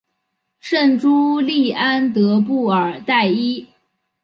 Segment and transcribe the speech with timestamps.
[0.59, 3.67] 圣朱利安德布尔代伊。